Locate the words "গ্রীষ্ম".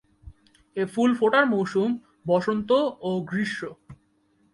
3.29-3.61